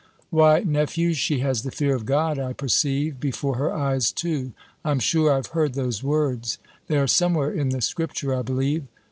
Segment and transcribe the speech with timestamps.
[0.31, 4.51] _'""Why, nephew, she has the fear of God, I perceive, before her eyes too!
[4.83, 6.57] I'm sure I've heard those words.
[6.87, 8.85] They are somewhere in the Scripture, I believe!